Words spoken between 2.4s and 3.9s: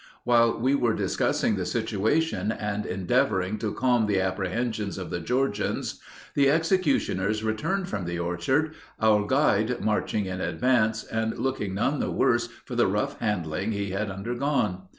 and endeavoring to